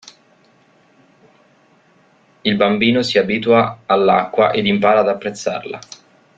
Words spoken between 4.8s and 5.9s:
ad apprezzarla.